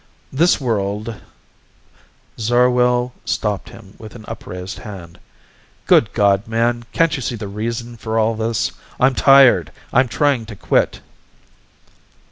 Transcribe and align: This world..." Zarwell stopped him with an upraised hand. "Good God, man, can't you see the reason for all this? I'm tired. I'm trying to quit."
This 0.33 0.59
world..." 0.59 1.21
Zarwell 2.39 3.13
stopped 3.23 3.69
him 3.69 3.93
with 3.99 4.15
an 4.15 4.25
upraised 4.27 4.79
hand. 4.79 5.19
"Good 5.85 6.11
God, 6.13 6.47
man, 6.47 6.85
can't 6.91 7.15
you 7.15 7.21
see 7.21 7.35
the 7.35 7.47
reason 7.47 7.97
for 7.97 8.17
all 8.17 8.33
this? 8.33 8.71
I'm 8.99 9.13
tired. 9.13 9.71
I'm 9.93 10.07
trying 10.07 10.47
to 10.47 10.55
quit." 10.55 11.01